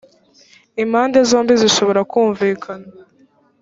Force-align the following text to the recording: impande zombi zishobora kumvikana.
impande 0.83 1.17
zombi 1.29 1.53
zishobora 1.61 2.01
kumvikana. 2.11 2.87